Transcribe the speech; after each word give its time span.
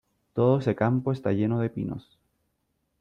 Todo 0.33 0.57
ese 0.57 0.73
campo 0.75 1.11
está 1.11 1.31
lleno 1.31 1.59
de 1.59 1.69
pinos. 1.69 2.17